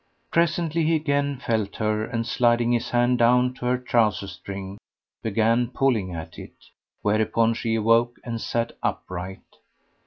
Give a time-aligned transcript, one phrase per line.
[0.31, 4.79] Presently, he again felt her and sliding his hand down to her trouser string,
[5.21, 6.55] began pulling at it,
[7.03, 9.43] whereupon she awoke and sat upright.